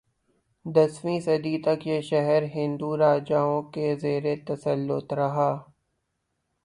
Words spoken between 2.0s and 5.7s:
شہر ہندو راجائوں کے زیرتسلط رہا